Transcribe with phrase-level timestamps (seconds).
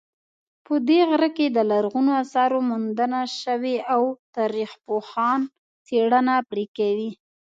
[0.65, 4.03] په دې غره کې د لرغونو آثارو موندنه شوې او
[4.35, 5.41] تاریخپوهان
[5.87, 7.11] څېړنه پرې کوي